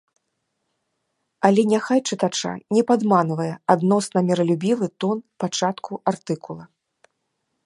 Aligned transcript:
Але 1.49 1.61
няхай 1.73 1.99
чытача 2.09 2.53
не 2.77 2.83
падманвае 2.93 3.49
адносна 3.77 4.19
міралюбівы 4.31 4.85
тон 5.05 5.17
пачатку 5.45 5.91
артыкула. 6.15 6.65